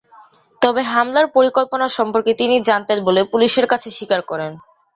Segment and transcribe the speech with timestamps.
[0.61, 4.51] তবে হামলার পরিকল্পনা সম্পর্কে তিনি জানতেন বলে পুলিশের কাছে স্বীকার করেন।